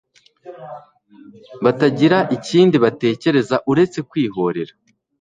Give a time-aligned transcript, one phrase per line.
[1.63, 4.73] batagira ikindi batekereza uretse kwihorera